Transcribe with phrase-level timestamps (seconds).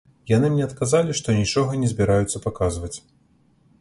[0.29, 2.95] Яны мне адказалі, што нічога не збіраюцца паказваць.